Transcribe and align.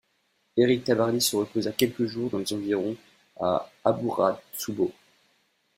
Éric 0.57 0.83
Tabarly 0.85 1.21
se 1.21 1.35
reposa 1.35 1.73
quelques 1.73 2.05
jours 2.07 2.31
dans 2.31 2.39
les 2.39 2.53
environs 2.53 2.95
à 3.39 3.69
Aburatsubo. 3.85 4.91